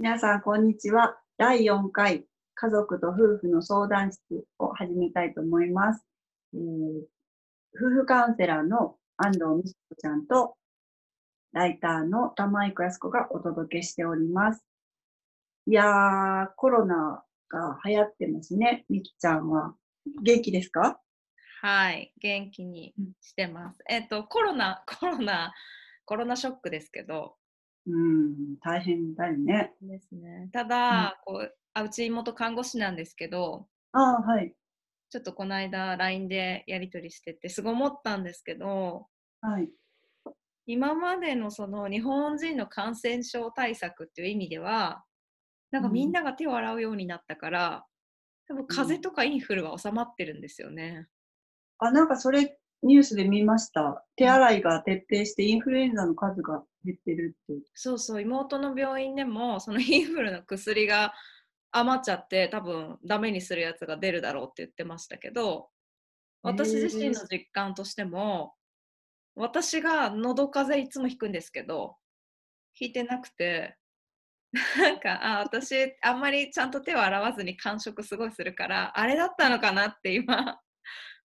[0.00, 1.18] 皆さん、こんにちは。
[1.38, 2.24] 第4回、
[2.54, 4.20] 家族と夫婦の相談室
[4.60, 6.06] を始めたいと思います。
[6.54, 6.60] えー
[7.74, 10.54] 夫婦カウンセラーの安藤美智子ちゃんと、
[11.52, 14.64] ライターの玉井子康子がお届けしております。
[15.66, 18.84] いやー、コロナが流行ってますね。
[18.88, 19.74] みきちゃんは。
[20.22, 21.00] 元気ですか？
[21.60, 23.80] はい、元気にしてます。
[23.88, 25.52] えっと、コロナ、コロナ、
[26.04, 27.34] コロナショックですけど、
[27.88, 29.74] うん、大変だよね。
[29.80, 30.50] ですね。
[30.52, 34.54] ただ、こうあうち妹看護師なんですけど、ああ、はい。
[35.10, 39.08] ちょっとこの間 LINE でやり取りしてて、すごい思ったんですけど、
[39.40, 39.70] はい。
[40.66, 45.04] 今までのその日本人の感染症対策っていう意味では、
[45.70, 47.86] なんかみんなが手を洗うようになったから、
[48.48, 51.08] 多分風邪とかインフルは収まってるんですよね。
[51.78, 54.04] あ、なんかそれニュースで見ました。
[54.16, 57.62] 手洗いが徹底してインフルエンザの数が減ってるって。
[57.74, 61.12] そうそう、妹の病院でも、そのインフルの薬が
[61.72, 65.70] 余っちゃって、多分ダメにするやつが出るだろうって言ってましたけど、
[66.42, 68.54] 私自身の実感としても、
[69.34, 71.96] 私が喉風邪いつも引くんですけど、
[72.78, 73.76] 引いてなくて、
[74.78, 80.60] なんか、あ、私、あんまりちゃんと手を洗わずに感触すごいするから、あれだったのかなって今、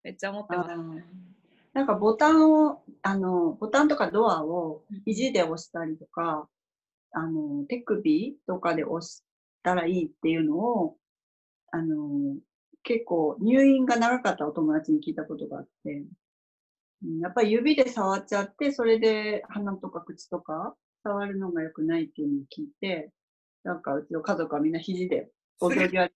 [0.02, 1.31] めっちゃ思ってます。
[1.72, 5.02] なんかボタンを、あの、ボタンとかドアをうん。
[5.04, 6.48] 肘で押したりとか、
[7.12, 9.24] あの、手首とかで押し
[9.62, 10.96] たらいいっていうのを、
[11.70, 12.36] あの、
[12.82, 23.10] 結構入院が長かったお友達に聞いたことがあって、うんやっぱり指で触っちゃって、それで鼻とか口とか触るのが良くないっていうのを聞いて、
[23.64, 25.28] なんかうちの家族はみんな肘で
[25.60, 26.12] 踊り始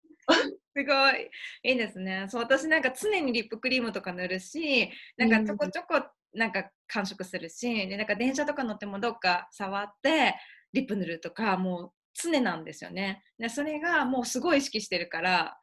[0.77, 1.31] すごい
[1.63, 2.27] いいですね。
[2.29, 6.03] そう私なんか常にリップクリームとか塗るし、なんかちょこちょこ
[6.35, 10.35] なんか感触するし、でなんか電車とか乗ってもどっか触って
[10.75, 13.23] リップ塗るとかもう常なんですよね。
[13.39, 15.57] でそれがもうすごい意識してるから、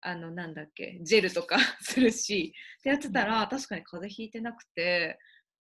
[0.00, 5.16] あのなんだっけジェルとか するし、ってやってたら確かに風邪ひいてなくて、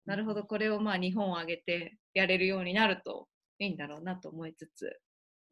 [0.06, 3.28] なるほどこれをまあ日本を挙げてやれるようになると
[3.60, 4.90] いいんだろうなと思いつつ。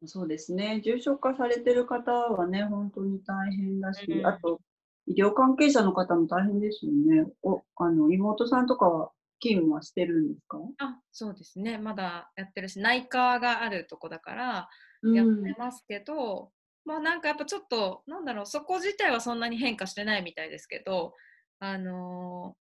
[0.06, 0.80] そうですね。
[0.84, 4.60] 重症化されてる方はね、本当に大変だし、うんあと、
[5.06, 7.26] 医療関係者の方も大変ですよね。
[7.42, 9.10] お、あの、妹さんとかは
[9.40, 10.58] 勤務はしてるんですか？
[10.78, 14.68] あそうですねまだやってるし内科があるとこだから
[15.02, 16.50] うんやってますけど、
[16.86, 21.14] まあなんかやっぱちょっとなんだろうそこ自体はそんなに変化してないみたいですけど
[21.60, 22.64] あのー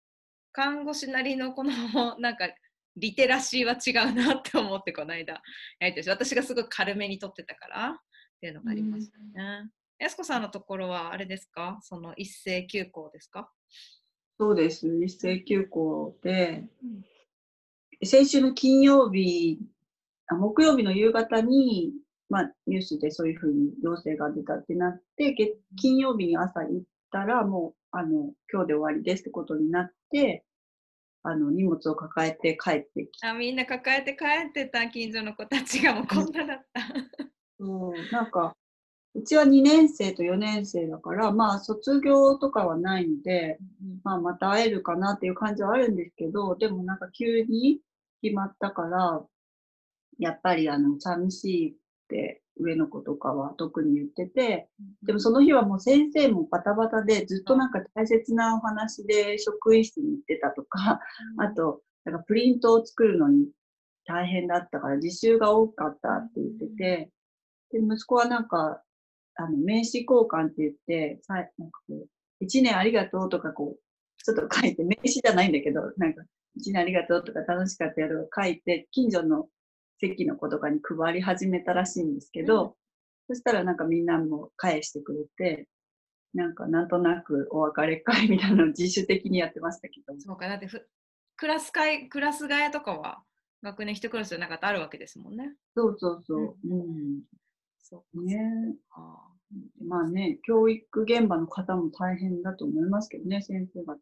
[0.53, 1.71] 看護師なりのこの
[2.19, 2.49] なんか
[2.97, 5.43] リテラシーは違うなって思ってこの間。
[5.81, 7.93] やりてるし私がすごい軽めに取ってたからっ
[8.41, 9.71] ていうのがありましたね。
[9.99, 11.79] やすこさんのところはあれですか？
[11.83, 13.51] その一斉休校ですか、
[14.39, 14.87] そうです。
[15.03, 18.07] 一斉休校で、うん。
[18.07, 19.59] 先週の金曜日、
[20.29, 21.93] あ木曜日の夕方に、
[22.29, 30.45] まあ、ニュースでそういうふうに陽性が出たってなって、月金曜日に朝行ったら、もう、あの、今日で終わりですってことになって、
[31.29, 36.81] あの、荷物を抱えて帰ってきてあみんな抱えて帰ってた近所の子たちがもうこんなだった。
[37.59, 38.55] そう、なんか、
[39.15, 43.59] うちは2年生と4年生だから、まあ、卒業とかはないので、
[44.05, 47.81] まあ、また会えるかなっていう感じはあるんですけど、でもなんか急に
[48.23, 49.25] 決まったから、
[50.19, 51.75] やっぱりあの、寂しいっ
[52.09, 54.69] て上の子とかは特に言ってて、
[55.07, 61.01] でもその日はもう先生もバタバタでずっとなんか大切なお話で職員室に行ってたとか、
[61.39, 63.47] あと、なんかプリントを作るのに
[64.07, 67.11] 大変だったから、実習が多かったって言ってて、
[67.73, 68.83] で、息子はなんか、
[69.37, 72.09] あの、名刺交換って言って、さなんかこう、
[72.41, 76.23] 一年ありがとうとかこう、ちょっと書いて、名刺じゃないんだけど、なんか、
[76.57, 79.49] 一年ありがとうとか楽しかったやつを書いて、近所の
[80.01, 82.77] 席の子とかに配り始めたらしいんですけど、
[83.29, 85.69] そしたらなんかみんなも返してくれて、
[86.35, 90.87] なんかなんとなくお別れ会みたいなのを自主的にやってましたけど、そうか、だってふ
[91.37, 93.23] クラス会、クラス替えとかは
[93.63, 95.55] 学年一クラスじゃなかったらあるわけですもんね。
[95.75, 97.23] そうそうそう、うん、
[97.79, 99.33] そうねか。
[99.87, 103.97] まあね、教育現場の方も大変だと思いますけどね、先生が。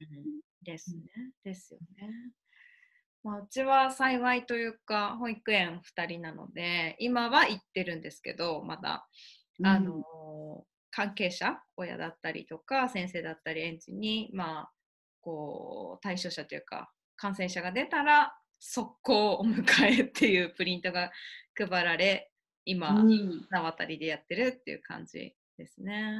[0.63, 1.03] ですね。
[1.45, 2.11] ですよね。
[3.25, 9.09] まあ、うちは幸いというか、保育園2人なので、今は行ってるんですけど、まだ、
[9.63, 14.73] あの、関係者、親だったりとか、先生だったり、園児に、まあ、
[15.23, 21.11] こう、対象者というか、感染者が出たら、速攻お迎えっていうプリントが
[21.57, 22.31] 配られ、
[22.67, 26.13] 今、うん名渡りでやってるっていう感じですね。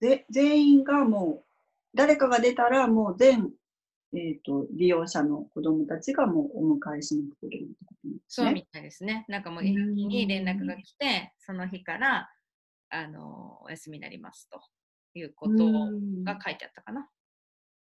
[0.00, 1.44] で全員がもう、
[1.94, 3.50] 誰かが出たらもう全
[4.16, 8.46] えっ、と、利用者の子供たちがもうお迎えしに来てるってことなんですね。
[8.46, 9.24] そうみたいですね。
[9.28, 12.30] なんかもう、日に連絡が来て、その日から、
[12.90, 14.60] あの、お休みになりますと
[15.14, 15.64] いうこと
[16.22, 17.08] が書いてあったかな。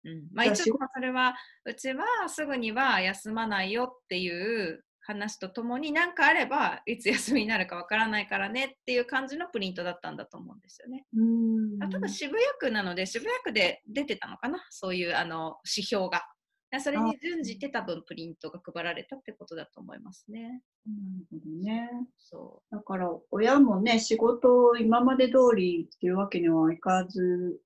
[0.05, 0.27] うん。
[0.31, 1.35] まあ一応、それは、
[1.65, 11.05] うちはすぐには休まないよっていう話とともに、何かあれば、いつ休みになるかわからないからねっていう感じのプリントだったんだと思うんですよね。
[11.15, 16.23] うんあただ渋谷区なので、渋谷区で出てたのかな、そういうあの指標が。
[16.71, 20.61] でそれに準じて多分プリントが配られたってことだと思いますね。
[20.85, 21.89] なるほどね。
[22.17, 27.61] そだから、親もね、仕事を今まで通りっていうわけにはいかず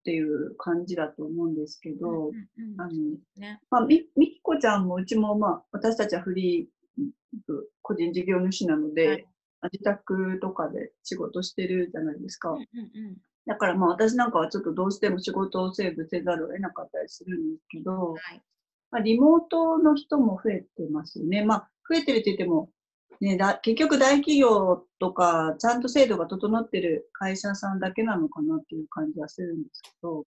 [0.00, 1.98] っていう感じだと思うんですけう。
[1.98, 2.30] ど、
[2.78, 2.92] あの、
[3.36, 6.75] ね、まあ、み、みきこちゃんもうちも、まあ、私たちはフリー
[7.82, 9.26] 個人事業主なので、はい
[9.72, 12.50] 自宅とかで仕事してるじゃないですか。
[12.50, 13.16] うんうん
[13.46, 18.42] だからまあ私なんかはちょっとどうしても仕事をセーブせざるを得なかったりするんですけど、はい
[18.90, 21.44] まあ、リモートの人も増えてますね。
[21.44, 22.70] まあ増えてるって言っても、
[23.20, 30.24] ね、だ結局大企業とかちゃんと制度が整ってる会社さんだけなのかなっていう感じはするんですけど、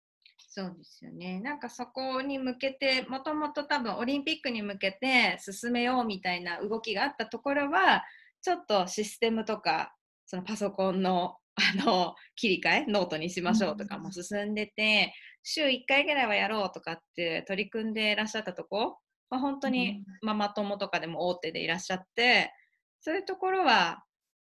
[0.59, 1.39] そうですよね。
[1.39, 8.03] なんかそこに向けて、もともと多分オリンピックに向けて進めようみたいな動きがあったところは、
[8.41, 9.95] ちょっとシステムとか、
[10.25, 15.13] そのパソコンの あの切り替え、ノートにしましょうとかも進んでて、
[15.43, 18.97] 週1回ぐらいはやろうとかって取り組んでいらっしゃったとこ、
[19.29, 22.53] まあ、本当にママ友とかでも大手でいらっしゃって、
[23.01, 24.05] そういうところは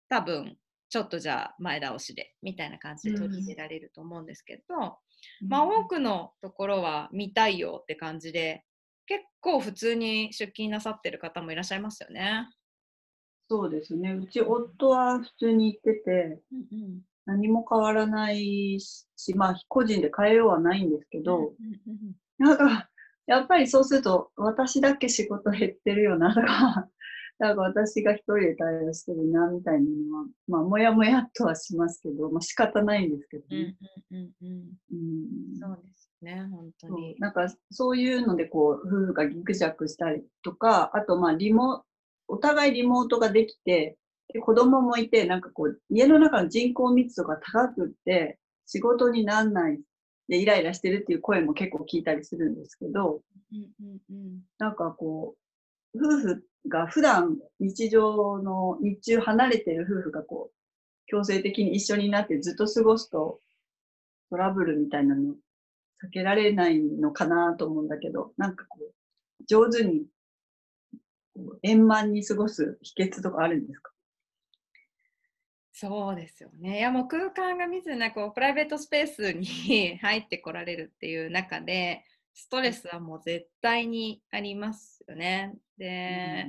[0.09, 0.57] 多分
[0.89, 4.97] ちょっとじゃあ前倒しでみたいな感じで取り入れられると思うんですけど、
[5.47, 8.63] まあ、多くのところは見たいよって感じで、
[9.05, 12.49] 結構普通に出勤なさってる方もいらっしゃいますよね。
[13.47, 14.13] そうですね。
[14.13, 21.45] うち夫は普通に行ってて、うんうん何も変わらないし、まあ個人で変えようはないんですけど、うん
[21.87, 22.89] うんなんか、
[23.25, 26.87] やっぱりそうすると、私だけ仕事減ってるよなとか、
[27.37, 33.75] なんか私が一人で対応してるな、みたいなのは、まあ、もやもやっとはしますけど、まあ仕方ないんですけどうんね。
[34.11, 34.49] うんうんうん
[34.91, 34.95] う
[35.55, 37.15] んそうですね、本当に。
[37.19, 41.83] なんか、そういうので、こう、夫婦がギクジャクしたりとか、あと、まあ、リモ、
[42.27, 43.97] お互いリモートができて、
[44.33, 49.79] で子供もいて、なんかこう、家の中の人口密度が高くって、仕事になんない
[50.27, 53.21] で、イライラしてるっていう声も結構聞いたりするんですけど、
[53.51, 55.44] うんうんうんなんかこう、
[55.95, 60.55] 夫婦が普段日常の日中離れてる夫婦がこう、
[61.07, 63.41] 強制的に一緒になってずっと過ごすと、
[64.29, 65.35] トラブルみたいなの
[66.03, 68.93] 避けられないのかなと思うんだけど、なんかこう、
[69.47, 70.05] 上手に
[71.63, 73.91] 円満に過ごす秘訣とかあるんですか？
[75.73, 76.79] そうですよね。
[76.79, 82.05] いやもう空間が密なこうプライベートスペースに 入ってこられるっていう中で、
[82.35, 85.55] ストレスはもう絶対にありますよね。
[85.77, 86.45] で、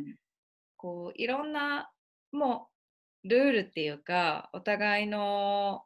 [0.77, 1.91] こういろんな
[2.33, 2.69] も
[3.25, 5.83] うルールっていうかお互いの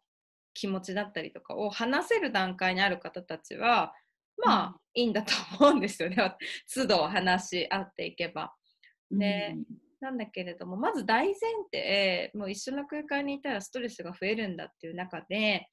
[0.54, 3.94] 気持ちだったりとかを話せる段階にある方たちは
[4.38, 6.16] まあいいんだと思うんですよね
[6.74, 8.54] 都度話し合っていけば。
[9.10, 9.58] ね
[10.00, 11.34] なんだけれどもまず大前
[11.70, 15.68] 提もう一緒の空間にいたらストレスが増えるんだっていう中で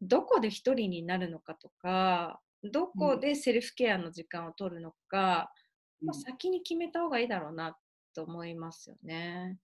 [0.00, 5.52] どこで一人になるのかとかどこでセルフケアの時間を取るのか、
[6.02, 7.76] うんまあ、先に決めた方がいいだろうな
[8.14, 9.58] と思いますよね。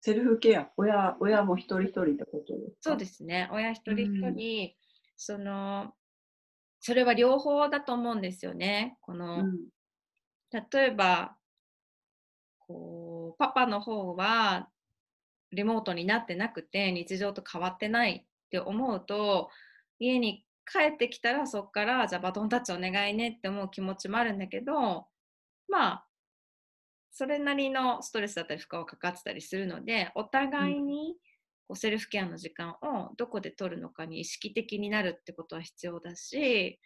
[0.00, 2.90] セルフケア、親、親も一人一人ってことですか？
[2.90, 3.48] そうですね。
[3.52, 4.74] 親一人一人、
[5.16, 5.94] その、
[6.80, 8.98] それは両方だと思うんですよね。
[9.00, 9.68] この、うん
[10.72, 11.36] 例えば、
[12.60, 14.70] こう、パパの方は、
[15.52, 19.50] リモートになってなくて、日常と変わってないって思うと、
[19.98, 25.06] 家に帰ってきたら、そこから、じゃあバトンタッチお願いねって思う気持ちもあるんだけど、
[25.68, 26.08] まあ、
[27.18, 31.16] それなりのストレスだったり負荷はかかってたりするのでお互いに
[31.66, 36.78] こうセルフケアの時間をどこで取るのかに意識的になるってことは必要だし、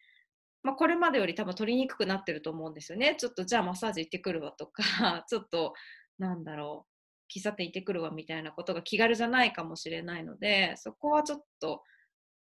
[0.63, 3.15] まあ、これまでより多分取りにくくなってると思うんですよね。
[3.19, 4.83] ちょっとじゃあマッサージ行ってくるわとか
[5.29, 5.75] ちょっと
[6.19, 11.83] なんだろう喫茶店行ってくるわみたいなことが気軽じゃないかもしれないのでそこはちょっと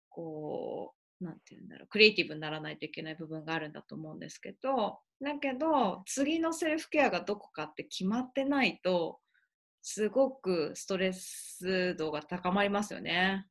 [0.10, 9.20] こううなんて言うんだろうクリエイティブにならないといけない部分があるんだと思うんですけどだけど次のセルフケアがどこかって決まってないと
[9.82, 13.46] すごくストレス度が高まりますよね。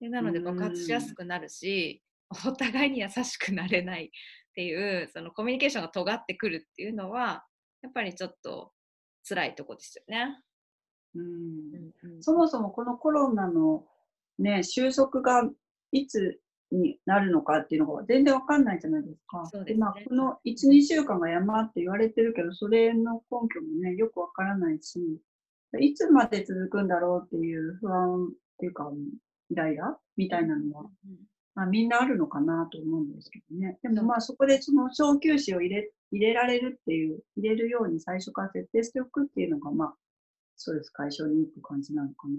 [0.00, 2.02] でなので爆発しやすくなるし
[2.46, 4.08] お互いに優しくなれないっ
[4.54, 7.44] ていうそのコミュニケーションが尖ってくるっていうのは
[7.82, 8.72] やっぱりちょっと
[9.26, 10.42] 辛いとこですよね。
[11.14, 13.84] うんうんうんそもそもこのコロナの
[14.38, 15.48] ね、収束が
[15.92, 16.40] いつ
[16.72, 19.46] になるのかっていうのが全然わかんないじゃないですか。
[19.46, 24.98] そうですねまあ、この1、2週間が山って言われてるけど、それの根拠もね、よくわからないし、
[25.78, 28.90] いつまで続くんだろうっていう不安っていうか、
[29.50, 30.84] イライラみたいなのは、
[31.54, 33.78] まあ、みんなあるのかなと思うんですけどね。
[33.82, 39.94] でもまあそこでその小休止を入れ入れられるっていう、入れるように最初から設定しておくっていうのが、まあ、
[40.56, 42.34] ストレス解消にいいって感じなのかな。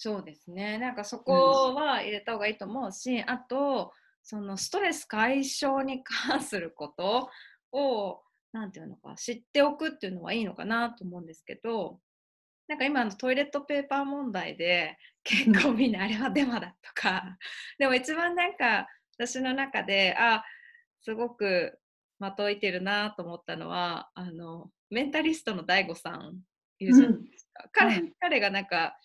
[0.00, 0.78] そうですね。
[0.78, 7.30] なんかそこは入れた方がいいと思うし、あと、そのストレス解消に関すること
[7.72, 11.98] を、なんていうのか、知っておくっていうのはいいのかなと思うんですけど、
[12.68, 17.36] なんか今のトイレットペーパー問題で結構みんなあれはデマだとか、
[17.76, 18.86] でも一番なんか
[19.16, 20.44] 私の中で、あ、
[21.00, 21.76] すごく
[22.20, 26.40] まといてるなと思ったのは、あの、メンタリストの DAIGO さん
[26.78, 27.68] いるじゃないですか。
[27.72, 28.96] 彼うん彼がなんか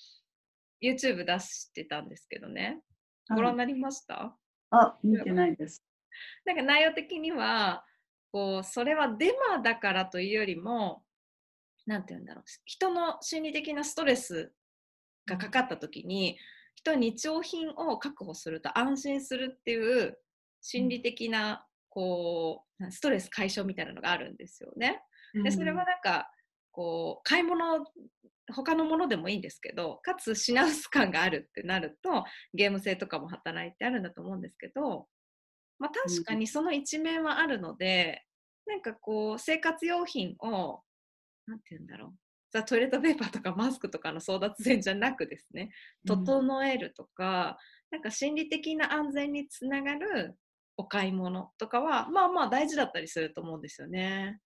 [0.84, 2.82] YouTube 出してたんですけどね。
[3.30, 4.36] ご覧になりました、
[4.70, 5.84] あ、見てないです。
[6.46, 7.86] なんか内容的には
[8.32, 11.04] こうそれはデマだからというよりも
[11.86, 14.52] なんて言うんだろう人の心理的なストレス
[15.26, 16.38] がかかった時に
[16.76, 20.18] 人は日用品を確保すると安心するっていう
[20.62, 25.02] 心理的なこうストレス解消みたいなのがあるんですよね。
[25.44, 26.30] でそれはなんか
[26.72, 27.86] こう買い物
[28.52, 35.08] 他のものでもいいんですけどかつ品薄感があるってなるとゲーム性とかも働いてあるんだと思うんですけど、
[35.80, 38.24] まあ、確かにその一面はあるので、
[38.66, 40.82] なんかこう生活用品を
[41.48, 42.14] なんて言うんだろう
[42.52, 45.72] ザ・トイレットペーパーとかマスクとかの争奪戦じゃなくですね
[46.06, 47.58] 整えるとか、
[47.92, 50.36] なんか心理的な安全につながる
[50.78, 54.40] お買い物とかはまあまあ大事だったりすると思うんですよね。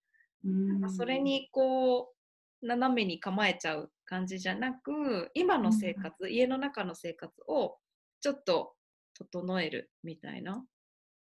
[0.44, 2.17] なんかそれにこう
[2.62, 7.78] 斜めに構えちゃう感じじゃなく今の生活、家の中の生活を
[8.22, 8.74] ちょっと
[9.14, 10.64] 整えるみたいな、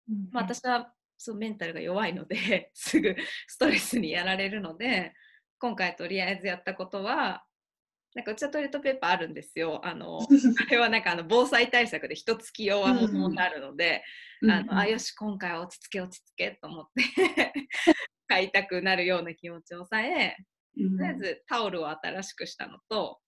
[0.09, 5.15] うん、まあ、私はそうメンタルが弱いので すぐストレスにやられるので
[5.59, 7.45] 今回とりあえずやったことは
[8.15, 9.81] なんかうちはトイレットペーパーあるんですよ。
[9.83, 10.19] あの
[10.69, 14.05] あれはなんかあの防災対策で一月用はもともとあるので、
[14.43, 17.03] あのあよし今回は落ち着け落ち着けと思って
[18.29, 23.21] 買いたくなるような気持ちを抑えうんとりあえずタオルを新しくしたのと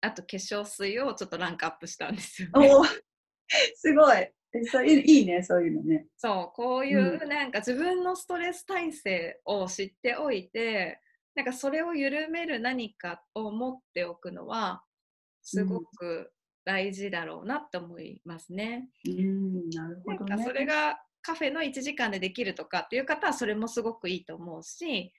[0.00, 2.70] あと化粧水をちょっとランクアップしたんですよね。
[3.74, 6.06] すごいえそういいね、そういうのね。
[6.16, 11.00] そうこういううなんか自分のストレス耐性を知っておいて
[11.34, 14.82] なんかそれを緩める何かを持っておくのは
[15.42, 16.32] すごく
[16.64, 18.88] 大事だろうなって思いますね。
[19.06, 20.44] うん、なるほどね。
[20.44, 25.10] それがカフェの1時間でできるとかっていう方はそれもすごくいいと思うしうん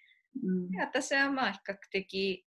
[0.71, 2.45] で私はまあ比較的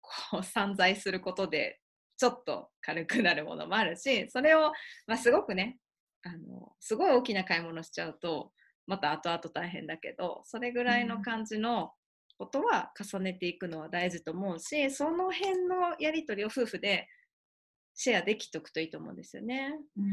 [0.00, 1.80] こう散財することで
[2.16, 4.72] ちょっと軽くなるものもあるしそれを、
[5.06, 5.78] まあ、すごくね
[6.22, 8.52] あのすごい大きな買い物しちゃうと
[8.86, 11.92] また後々大変だけどそれぐらいの感じの
[12.38, 17.08] ことは重ねていくのは大事と思うしその辺のやり取りを夫婦で
[17.94, 19.72] シェアできておくといいと思うんですよね。
[19.96, 20.04] うん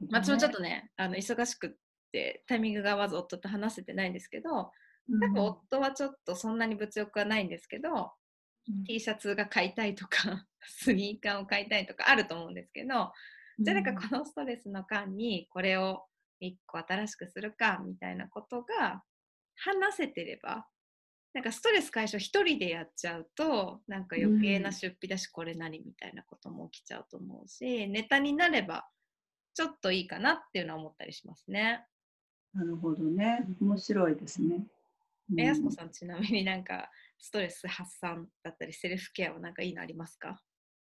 [0.00, 0.08] ね。
[0.10, 1.70] まあ、ちょっとねあの忙しくっ
[2.10, 4.70] てタイミングが合わず夫と話せてないんですけど
[5.08, 8.12] 多分夫はちょっとそんなに物欲はないんですけど、
[8.86, 13.12] T シャツが買いたいとか スニーカーを買いたいとかあると思うんですけど、
[13.58, 16.04] じゃあなんかこのストレスの間にこれを
[16.42, 19.02] 1個新しくするかみたいなことが
[19.56, 20.66] 話せてれば
[21.32, 28.86] なんかストレス解消一人でやっちゃうとなんか余計な出費だしこれ何みたいなことも起きちゃうと思うしネタになれば
[29.54, 31.86] ちょっといいかなっていうのは思ったりしますね。
[32.52, 33.46] なるほどね。
[33.60, 34.66] 面白いですね。
[35.38, 40.40] えやすこさんちなみになんかストレス発散だったりセルフケアはなんかいいのありますか？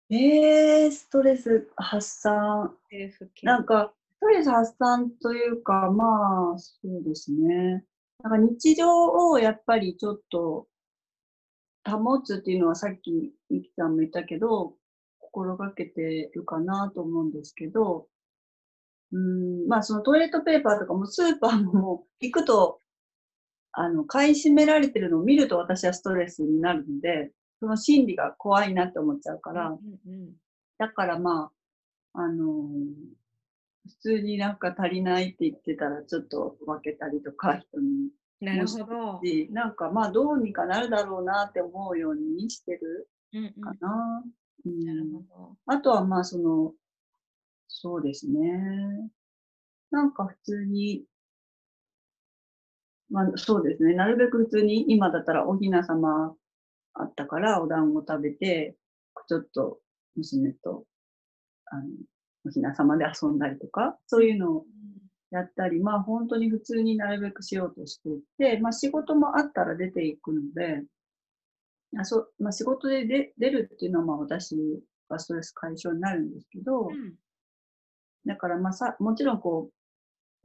[0.09, 2.73] えー、ストレス発散。
[2.89, 7.83] セルフケアなんか、ストレス発散というか、まあ、そうですね。
[8.23, 10.67] なんか日常をやっぱりちょっと
[11.85, 14.75] 保つっていうのはさっきみきさんも言ったけど、
[15.19, 18.07] 心がけてるかなと思うんですけど、
[19.11, 22.79] うん、まあそのトイレットペーパーとかもスーパーも行くと、
[23.79, 30.31] あの、買い占められてるのを見ると私はストレスになるので、その心理が怖いなって思っちゃうから、うんうん
[30.79, 31.51] だからま
[32.13, 32.67] あ、あのー
[33.87, 38.09] 普通になんか足りないって言ってたらちょっと分けたりとか人に
[38.41, 39.21] なるほど。
[39.23, 44.23] し、なんかまあどうにかなるだろうなって思うようにしてるうんうんかな。
[44.65, 45.57] うんなるほど。
[45.67, 46.73] あとはまあその、
[47.69, 49.09] そうですね。
[49.89, 51.03] なんか普通に、
[53.09, 53.93] まあそうですね。
[53.93, 56.33] なるべく普通に今だったらおひな様
[56.93, 58.75] あったからお団子食べて、
[59.27, 59.79] ちょっと
[60.15, 60.83] 娘と、
[61.65, 61.83] あの、
[62.45, 64.65] おひな様で遊んだりとか、そういうのを
[65.31, 70.83] やったり、まあ本当に普通になるべくしようとしていて、まあ仕事もあったら出ていくので、
[71.97, 74.55] あそまあ、仕事で出出るっていうのはまあ私
[75.09, 77.15] がストレス解消になるんですけど、うん
[78.27, 79.73] だからまあさ、もちろんこう、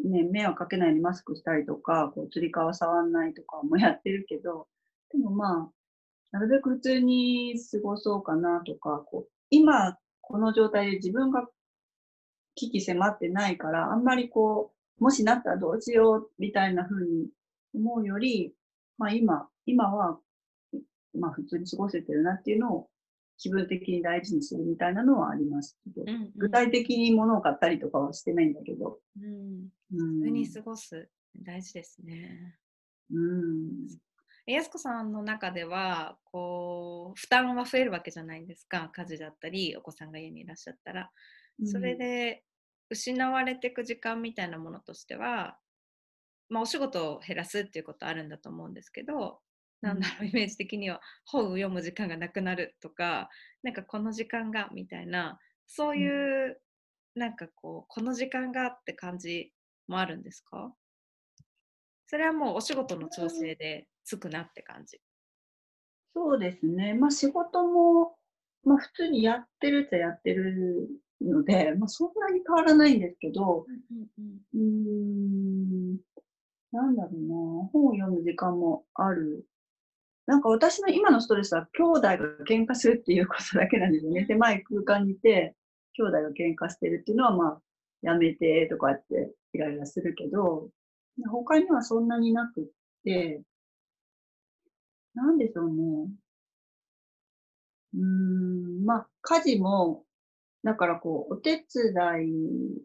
[0.05, 4.67] ね、迷惑かけないようにマスクしたりとか、こう、つり革触んないとかもやってるけど、
[5.13, 5.73] でもまあ、
[6.33, 11.47] なるべく普通に過ごそうかなとか、こう、今、この状態で自分が
[12.55, 17.29] 危機迫ってないから、あんまりこう、もしなったらどうしようみたいな風に
[17.75, 18.55] 思うより、
[18.99, 20.19] まあ今、今は、
[21.15, 22.89] まあ普通に過ごせてるなっていうのを
[23.39, 26.33] 気分的に大事にするみたいなのはありますけど、うんうん。
[26.37, 29.69] 具体的に物を買ったりとかはしてないんだけど、うん。
[29.95, 30.21] うん。
[30.21, 31.09] 普通に過ごす。
[31.35, 32.59] 大事ですね。
[33.11, 33.89] うん、
[34.47, 38.91] えやすこさんの中ではこう負担は増えるわけじゃないんですか。
[38.95, 41.11] 家事だったりお子さんが家にいらっしゃったら。
[41.65, 42.43] それで
[42.91, 45.59] 失われていく時間みたいなものとしては、
[46.49, 49.41] まあ、お仕事を減らすっていうことあるんだと思うんですけど、
[49.83, 53.29] なんだろうイメージ的には本を読む時間がなくなるとか
[53.63, 56.07] なんかこの時間がみたいなそうい
[56.51, 56.61] う、
[57.15, 59.53] なんかこうこの時間がって感じ
[59.89, 60.75] もあるんですか？
[62.07, 65.01] それはもうお仕事の調整でつくなって感じ。
[66.15, 66.95] そうですね。
[66.95, 68.17] まあ仕事も、
[68.65, 70.89] まあ普通にやってるっちゃやってる
[71.23, 73.67] ので、まあそんなに変わらないんですけど、
[74.55, 75.97] うーん、
[76.71, 77.15] なんだろう
[77.63, 79.47] な、本を読む時間もある。
[80.27, 82.17] なんか私の今のストレスは兄弟が
[82.49, 84.25] 喧嘩するっていうことだけなんですよね。
[84.27, 85.57] 狭い空間にいて、
[85.95, 87.63] 兄弟が喧嘩してるっていうのはまあ、
[88.03, 90.71] やめてとかってイライラするけど、
[91.31, 92.65] 他にはそんなになくっ
[93.05, 93.43] て、
[95.15, 96.11] なんでしょうね。
[97.95, 100.05] うーん、まあ、家事も、
[100.65, 102.83] だからこう、お手伝い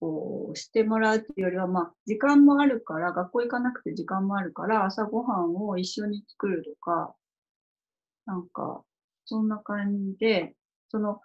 [0.00, 7.14] をしてもらうっていうよりは、まあ、時間もあるから、学校行かなくて時間もあるから、朝ごはんを一緒に作るとか、
[8.26, 8.82] なんか、
[9.24, 10.54] そんな感じで、
[10.88, 11.20] その、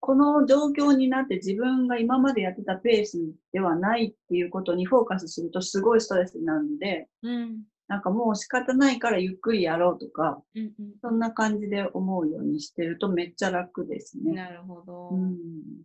[0.00, 3.18] この状況になって自分が今までやってたペース
[3.52, 14.32] ではないっていうことにフォーカスするとすごいストレスになるので、うんなんかもう仕方ないからゆっくりやろうとか、うんうんそんな感じで思うようにしてるとめっちゃ楽ですね。
[14.32, 15.10] なるほど。
[15.10, 15.36] うん、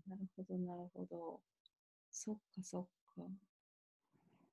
[0.08, 1.42] なるほど、なるほど。
[2.18, 2.84] そっか、そっ
[3.16, 3.22] か。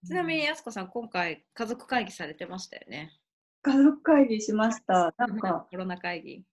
[0.07, 3.19] ちなみに、やすこさん、今回、家族会議されてましたよね。
[3.63, 5.15] 家族会議しました。
[5.17, 6.45] なんか、コロナ会議。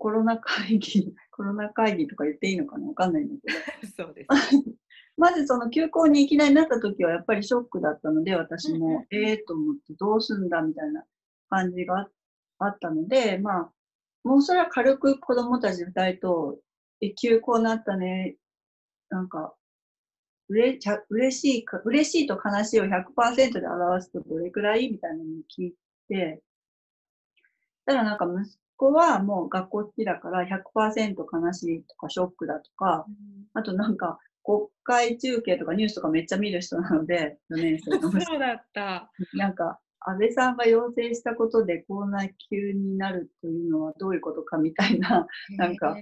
[0.00, 2.88] コロナ会議、 コロナ会議とか言っていいのかな？
[2.88, 3.34] わかんないんだ
[3.80, 3.92] けど。
[3.96, 4.28] そうです。
[5.16, 11.04] まずその休校にいきなりなった時はやっぱりショックだったので、私も、ええと思ってどうすんだみたいな
[11.50, 12.10] 感じがあ
[12.58, 13.72] あったので、まあ、
[14.24, 16.60] もうそれは軽く子供たち二人と、
[17.00, 18.36] え、休校になったね、
[19.08, 19.54] なんか、
[20.48, 25.24] うれ、ちゃ嬉しいか、嬉しいと悲しいを100%で表すとどれくらいみたいなのを
[25.58, 25.74] 聞い
[26.08, 26.42] て、
[27.86, 33.06] ただなんか息子はもう学校好きだから100%悲しいとかショックだとか、
[33.54, 38.24] あとなんか、国会中継とかニュースとかめっちゃ見る人なので、4年生の息子。
[38.24, 39.12] そうだった。
[39.34, 45.96] なんか、安倍さんが要請したことでこんな急になるというのはどういうことかみたいな、なんか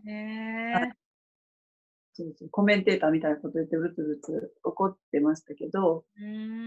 [2.17, 6.05] そうそうコメンテーターみたいなこと言ってブツブツ怒ってましたけど、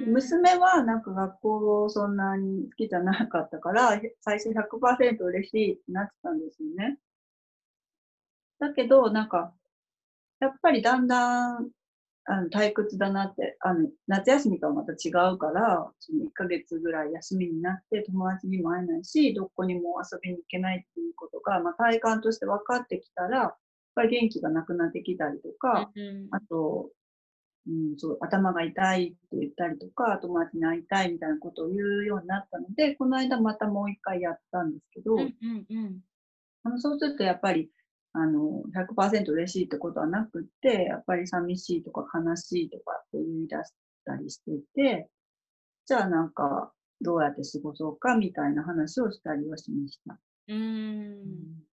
[0.05, 6.99] 娘はなんか学校をそんなに好きじゃなかったから、最初100%嬉しいってなってたんですよね。
[8.59, 9.53] だけど、なんか、
[10.39, 11.71] やっぱりだんだん、
[12.25, 23.55] あの、退屈だなって、あの、夏休みとはまた違うから、その1ヶ月ぐらい休みになって友達にも会えないし、どこにも遊びに行けないっていうことが、まあ体感として分かってきたら、
[23.99, 26.89] ぱり元気がなくなってきたりとか、うんあと、
[27.67, 35.17] うん、そう、頭が痛いって言ったりとか、友達に会いたいみたいなことを言うようになったので、この間またもう一回やったんですけど、
[36.63, 37.69] あのそうするとやっぱり、
[38.13, 43.73] あの、100%嬉しいってことはなくって、やっぱり寂しいとか悲しいとかって言い出し
[44.05, 45.09] たりしていて、
[45.85, 50.19] じゃあなんか、どうやって過ごそうかみたいな話をしたりはしました。
[50.49, 51.19] うーん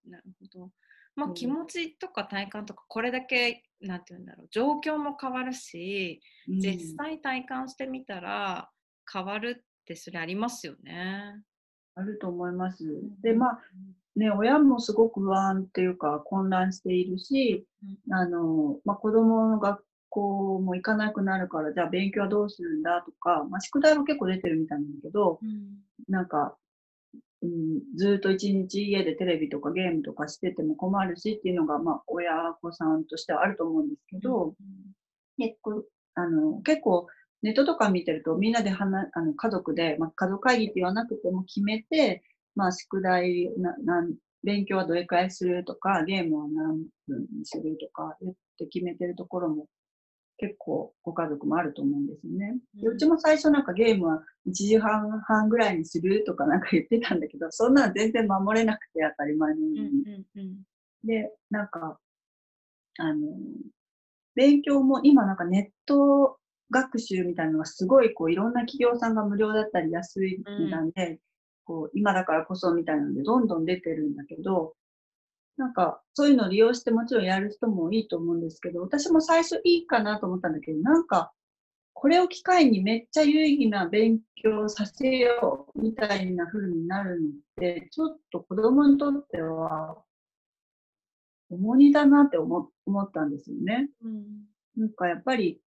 [0.09, 0.71] なるほど。
[1.17, 6.61] まあ、うん気持ちとか体感とかこれだけなんて言うんだろう状況も変わるし、うん。
[6.61, 8.71] 実際体感してみたら
[9.11, 11.43] 変わるってそれありますよね。
[11.95, 12.85] あると思います。
[13.23, 13.61] で、まあ、
[14.17, 17.67] ね、親もすごく不安っていうか混乱しているし、
[18.11, 25.81] あの、まあ、子供の学校も行かなくなるから、じゃあ勉強はどうするんだとか、まあ、宿題は結構出てるみたいなんだけど、うん。
[26.09, 26.57] なんか、
[27.43, 34.55] うん、ずっと一日家でテレビとかゲームとかしてても困るしっていうのが、まあ、親子さんとしてはあると思うんですけど、うん、
[35.39, 37.07] 結構あの結構
[37.43, 42.23] ネットとか見てるとみんなで話あの家族で、まあ、家族会議って言わなくても決めて、
[42.55, 44.07] まあ、宿題なな
[44.43, 49.67] 勉強はどれくらいするとかゲームは何分にするとか言って決めてるところも
[50.39, 52.57] 結構ご家族もあると思うんですよね。
[52.75, 59.79] でうちも最初なんかゲームは1時半半ぐらいにするとかなんか言ってたんだけど、そんなの全然守れなくて当たり前のように。
[59.79, 60.57] うんうんうん、
[61.05, 61.99] で、なんか、
[62.99, 63.29] あの、
[64.35, 66.39] 勉強も今なんかネット
[66.71, 71.19] 学習みたいなのがすごいこういろんな企業さんが無料だったり安い値段で、うん、
[71.65, 74.75] こう今だからこそみたいなのでどんどん出てるんだけど、
[75.57, 81.33] なんか、そういうのを利用してもちろんやる人もいいと思うんですけど、私も最初いいかなと思ったんだけど、なんか、
[81.95, 89.97] これを機会にめっちゃ有意義な勉強させようみたいな風になるのって、ちょっと子供にとっては
[91.49, 93.89] 重荷だなって思思ったんですよね。
[94.03, 94.25] うん、
[94.77, 95.59] なんかやっぱり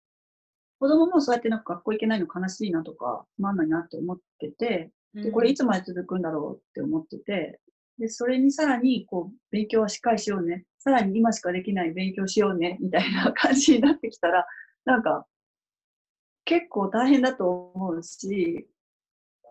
[0.79, 7.59] 子供もそうやってなんか学校行けないの悲しいなとか、つまんないなって思ってて、で、これいつまで続くんだろうって思ってて、
[7.99, 10.65] で、それにさらに、こう、勉強はしっかりしようね。
[10.79, 12.77] さらに今しかできない勉強しようね。
[12.79, 14.45] みたいな感じになってきたら、
[14.85, 15.25] なんか、
[16.45, 18.67] 結構大変だと思うし、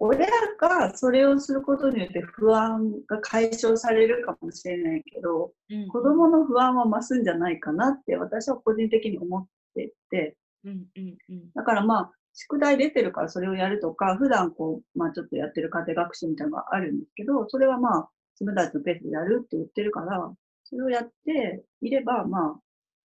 [0.01, 0.27] 親
[0.61, 18.09] がそれをすることによって不安が解消されるかもしれないけど、うん、子供の不安は増すんじゃないかなって私は個人的に思ってて、うんうんうん、だからまあ、宿題出てるからそれをやるとか、普段こう、まあちょっとやってる家庭学習みたいなのがあるんですけど、それはまあ、
[18.41, 20.33] 自分たちのペースでやるって言ってるから、
[20.65, 22.61] それをやっていれば、ま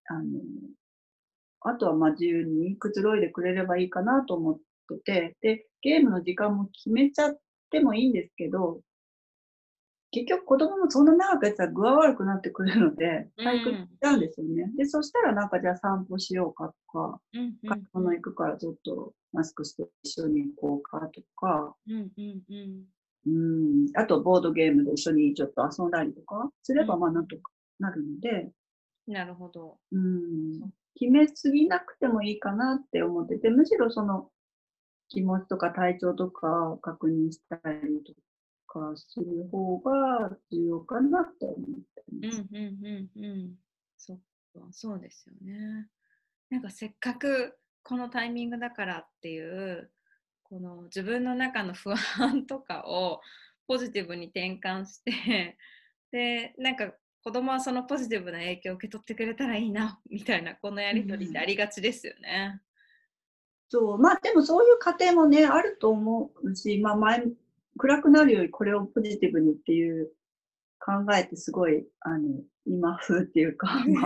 [0.09, 0.39] あ、あの、
[1.61, 4.57] あとはまあ自由にくつろいでくれればいいかなと思っ
[4.89, 7.37] てて、で、ゲームの時間も決めちゃっ
[7.71, 8.81] てもいいんですけど、
[10.11, 14.63] 結局子供もそんな長くやったら具合悪くなってくるので、体育行っちゃうんですよね。
[14.63, 17.19] うん、で、そしたらなんかじゃあ散歩しようかとか、
[17.67, 22.83] 買い物行くからちょっとマスクして一緒に行こうかとか、うんうんうん、
[23.25, 28.51] うん、あと、ボードゲームで一緒にちょっと遊んだりとかすれば、まあ、なんとかなるので、
[29.07, 29.77] なるほど。
[29.91, 34.29] うん、決めすぎなくてもいいかなって思ってて、むしろその、
[35.09, 38.13] 気持ちとか体調とか確認したりと
[38.65, 41.57] かする方が重要かなって思っ
[41.95, 42.43] てます。
[42.51, 43.55] うんうんうんうん。
[43.97, 44.19] そっ
[44.53, 45.87] か、そうですよね。
[46.49, 49.91] なんかせっかくこのタイミングだからっていう
[50.43, 53.21] この自分の中の不安とかを
[53.67, 55.57] ポジティブに転換して
[56.11, 62.51] でなんか子供はそのポジティブな影響を受け取ってくれたらいいなみたいなこのやり取りってありがちですよね。
[62.53, 62.61] うん、
[63.69, 67.23] そうまあでもそういう過程もねあると思うし、まあ前、
[67.77, 70.11] 暗くなるよりこれをポジティブにっていう
[70.79, 74.03] 考えてすごいあの今風っていうか、まあ、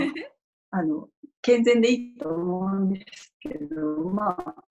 [0.77, 1.09] あの
[1.41, 3.75] 健全でいいと思うんですけど
[4.11, 4.66] まあ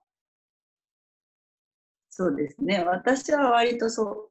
[2.19, 2.83] そうですね。
[2.83, 4.31] 私は割とそう、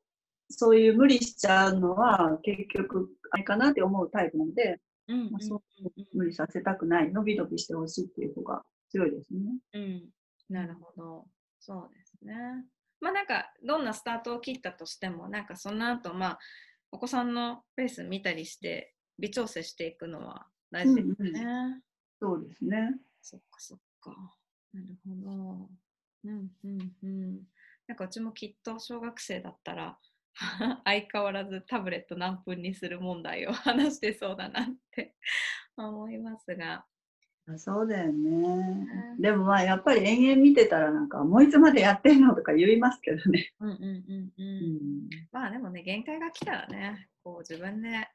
[0.50, 5.62] そういう無理しちゃうのは結局あれかなって思うタイプなので、うんまあ、そう
[6.16, 9.40] 無理させたくない、伸び伸びしてほしいっていう方が強いですね。
[9.76, 10.10] うん、
[10.50, 11.28] なるほど。
[11.60, 12.34] そうですね。
[13.00, 16.40] まあなんかどんなスタートを切ったとしても、なんかその後まあ
[16.92, 21.40] お子さんのペース見たりして微調整していくのは大事ですね。
[21.40, 21.82] うんうん、
[22.20, 22.96] そうですね。
[23.22, 24.10] そっかそっか。
[24.74, 25.70] なるほど。
[26.26, 27.42] うんうんうん。
[27.88, 29.98] なんかうちもきっと小学生だったら
[30.84, 35.16] 相変わらずタブレット何分にする問題を 話してそうだなって
[35.78, 36.86] 思いますが。
[37.58, 38.88] そうだよね。
[39.20, 43.54] でもまあやっぱり延々見てたらなんかもういつまでやってんのとか言いますけどね。
[43.60, 44.46] うんうんうんうん。
[44.46, 44.68] う
[45.04, 48.08] ん、まあでもね限界が来たらねこう自分で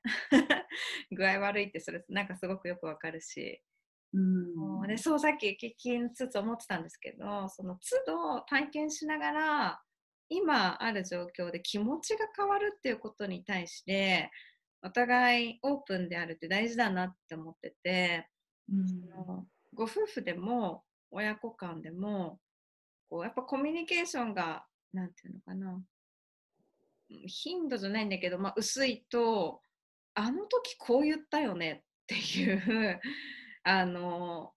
[1.13, 3.63] 具合悪いってそれなんかすごくよくわかるし
[4.13, 9.81] うん、でそうさっき聞きつつ思ってたんですけどその都度体験しながら
[10.29, 14.31] 今ある状況で気持ちが変わるっていうことに対して
[14.83, 18.27] お互いオープンであるって大事だなって思ってて、
[18.73, 18.87] うん、
[19.75, 22.39] ご夫婦でも親子間でも
[23.09, 25.81] こうやっぱコミュニケーションが何て言うのかな
[27.09, 29.61] 頻度じゃないんだけど、まあ、薄いと
[30.15, 33.01] あの時こう言ったよねっていう
[33.63, 34.53] あの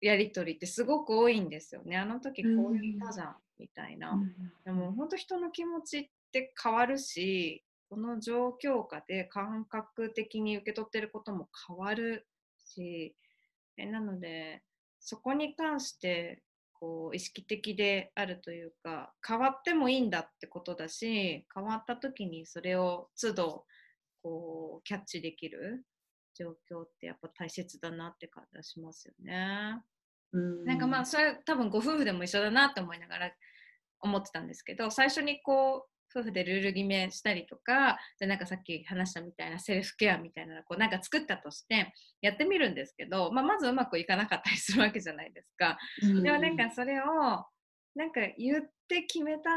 [0.00, 1.96] やり取りってすごく多いんですよね。
[1.96, 4.20] あの時こう言ったじゃん、みたいな。
[4.64, 12.26] でも本当人の気持ちって変わるしこの状況下で感覚的に受け取ってることも変わる
[12.58, 13.14] し
[13.76, 14.62] えなので
[15.00, 16.42] そこに関して
[16.74, 23.64] こう意識的であるというか変わってもいいんだってことだし変わった時にそれを都度
[24.22, 25.84] こうキャッチできる
[26.38, 29.82] 状況ってやっぱ大切だなって感じがしますよね。
[30.32, 33.32] うんなんかまあそれ多分ご夫婦でも一緒だなって思いながら
[34.00, 45.78] 思ってたんですけど最初にこう夫婦でルール決めしたりとかでなんかさっき話したみたいなセルフケアみたいなのこうなんか作ったとしてやってみるんですけど、まあ、まずうまくいかなかったりするわけじゃないですか。
[46.02, 47.04] うんでもなんかそれを
[47.94, 49.50] なんか言って決めた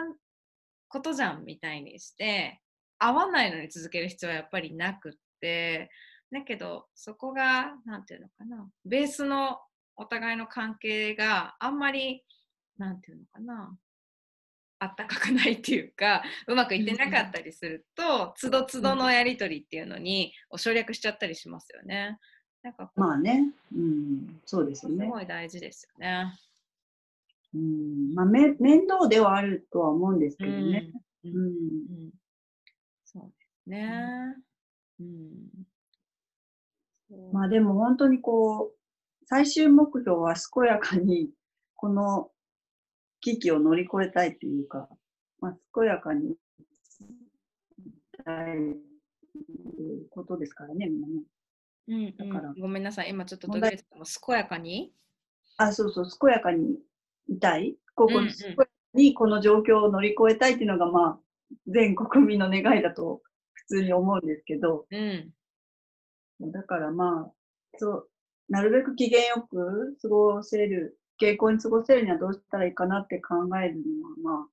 [0.89, 2.59] ことじゃんみたいにして
[2.99, 5.89] 合わないのに続ける必要はやっぱりなくって
[6.31, 9.59] だけどそこがなんていうのかなベースの
[9.97, 12.23] お互いの関係があんまり
[12.77, 13.77] なんていうのかな
[14.79, 22.17] あったかくないっていうかうまくいってなかったりするとつどつどのやり取りっていうのにを省略しちゃったりしますよね。
[22.63, 25.07] なんかまあね、うん、そうですよすね。
[25.07, 26.33] ごい大事ですよね。
[27.53, 30.91] うん、まあめ面倒ではあるとは思うんですけどね。
[31.25, 31.49] ううんん、う
[32.07, 32.11] ん
[33.05, 34.35] そうですね。
[34.99, 35.70] うん。
[37.31, 41.29] まあでも本当にこう最終目標は健やかに
[41.75, 42.29] この
[43.21, 44.89] 危機を乗り越えたいというか、
[45.39, 46.35] まあ、健やかに
[46.83, 47.05] し
[48.25, 48.77] たい
[50.09, 51.13] ことですからね、みんなね。
[51.87, 54.93] うんだからうん、ごめんなさい、今ちょっと途切れてたの健やかに？
[55.57, 56.77] あ、そうそう、健やかに
[57.27, 57.75] いたい。
[57.95, 61.19] ここ、うんうん健やかにこの状況を乗り越えたいっていうのが、まあ、
[61.67, 63.21] 全国民の願いだと
[63.53, 65.31] 普通に思うんですけど、うん。
[66.49, 67.31] だからまあ、
[67.77, 68.09] そう、
[68.49, 73.75] なるべく機嫌よく過ごせる、傾向に過ごせるにはどうしたらいいかなって考える
[74.23, 74.47] のは、まあ、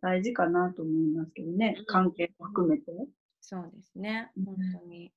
[0.00, 2.92] 大事かなと思いますけどねうん、関係も含めて。
[3.40, 5.12] そうですね、うん本当に。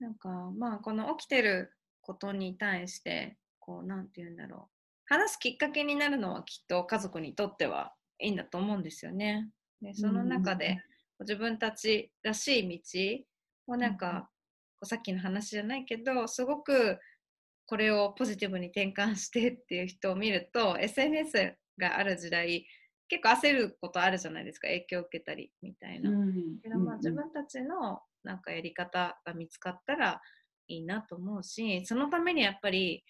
[0.00, 4.78] なんか、まあ、この起きてることに対して、こう、なんて言うんだろう。
[5.06, 9.48] 話すきっかけになるのはきっと家族にとってはいいんだと思うんですよね。
[9.80, 10.78] で、その中うんで、
[11.20, 12.82] 自分たちらしい
[13.66, 14.30] 道をなんか、
[14.84, 16.98] さっきの話じゃないけどすごく
[17.66, 22.66] これをポジティブに転換してっていう人を見ると SNS がある時代
[23.08, 26.10] 結構焦ることあるじゃないですか影響を受けたりみたいな。
[26.10, 30.20] うんけどまあ自分たちのなんかやり方が見つかったら
[30.68, 33.04] いいなと思うしそのためにやっぱり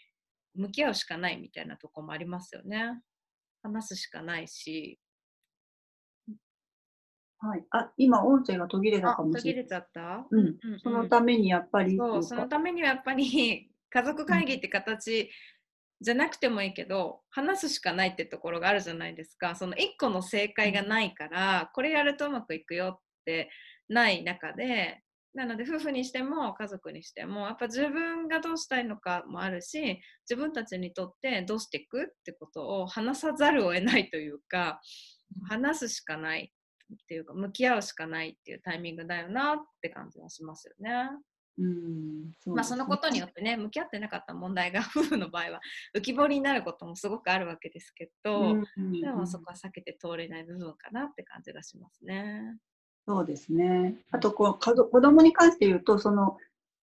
[0.54, 3.00] 向き合うしかないみたいなとこもありますよね。
[3.62, 4.98] 話すしかないし。
[7.40, 7.64] はい。
[7.70, 9.64] あ、今音声が途切れたあかもしれない。
[9.64, 10.26] 途切れちゃった？
[10.30, 10.58] うん。
[10.62, 15.30] うんそのためにやっぱりそうそのためにはやっぱり 家族会議って形
[16.00, 19.54] じゃなくてもいいけど話すしかないってところがあるじゃないですか。
[19.56, 23.50] その1個の正解がないからこれやるとうまくいくよって
[23.88, 25.02] ない中で
[25.34, 34.80] なので夫婦にしても家族にしてもやっぱ自分がどうしたいのかもあるし自分たちにとってどうしていくってことを話さざるを得ないというか
[35.48, 36.52] 話すしかない
[36.92, 41.10] っていうか向き合うしかないっていうタイミングだよなって感じはしますよね。
[41.60, 45.60] うん、そうまあ、そのことによってね向き合ってなかった問題が夫婦の場合は
[45.96, 48.54] 浮き彫りになることもすごくあるわけですけど、
[49.02, 52.56] でもそこは避けて通れない部分かなって感じがしますね。
[53.08, 53.96] そうですね。
[54.12, 56.36] あとこう子供に関して言うと、その、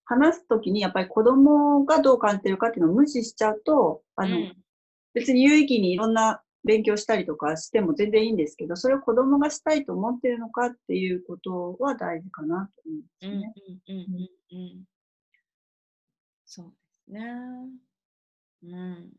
[0.06, 4.56] 話すときにやっぱり子供がどう感じてるかっていうのを無視しちゃうと、あの、うん
[5.16, 13.80] 別に有意義にいろんな勉強したりとかしても全然いいんですけど、それを子供がしたいと思ってるのかっていうことは大事かなと思うんうんですね。
[13.88, 14.06] うんうん
[14.52, 14.84] うんうん
[16.48, 17.22] そうですね。
[18.64, 19.10] うん。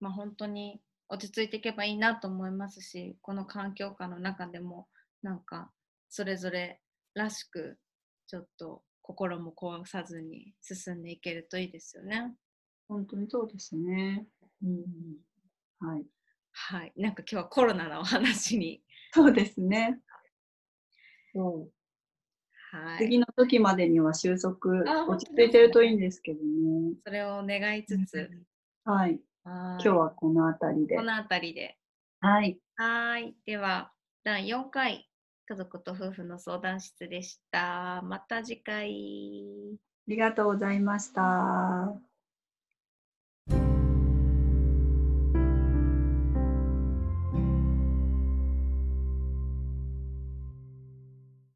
[0.00, 4.88] まあ本当に落ち着いていけばいいなと思いますし、この環境下の中でも
[5.22, 5.70] なんか
[6.08, 6.80] それぞれ
[7.14, 7.78] らしく
[8.26, 12.34] ちょっと心も壊さずに進んでいけるといいですよね。
[12.88, 14.26] 本当にそうですね。
[14.62, 15.86] うん。
[15.86, 16.04] はい。
[16.52, 16.92] はい。
[16.96, 18.82] なんか今日はコロナのお話に。
[19.12, 20.00] そうですね。
[21.34, 22.76] そう。
[22.76, 22.98] はい。
[22.98, 26.94] 次の時までには収束あ、落ち着いてるといいんですけどね。
[27.04, 28.30] それを願いつつ、
[28.84, 29.20] はい。
[29.44, 31.02] 今今日はこの辺りでこ。
[31.02, 31.76] の辺りで。
[32.20, 32.58] はい。
[32.76, 33.34] はい。
[33.44, 33.92] では、
[34.24, 35.10] 第4回、
[35.46, 38.02] 家族と夫婦の相談室でした。
[38.02, 38.90] また次回。
[39.72, 42.11] ありがとうございました。